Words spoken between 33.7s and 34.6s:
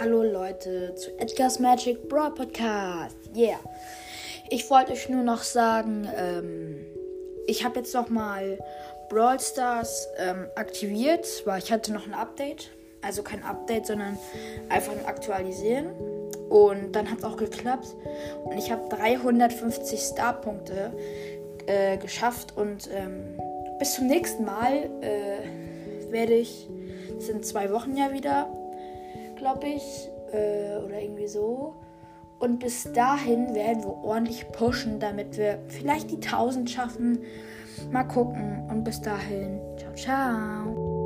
wir ordentlich